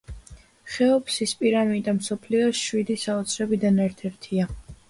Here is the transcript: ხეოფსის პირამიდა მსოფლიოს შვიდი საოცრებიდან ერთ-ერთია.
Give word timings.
ხეოფსის 0.75 1.33
პირამიდა 1.43 1.95
მსოფლიოს 1.99 2.63
შვიდი 2.65 2.99
საოცრებიდან 3.05 3.81
ერთ-ერთია. 3.89 4.53